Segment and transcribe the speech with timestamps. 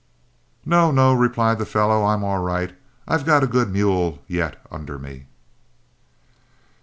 [0.65, 2.73] "'No, no,' replied the fellow, 'I'm all right;
[3.07, 5.27] I've got a good mule yet under me.'"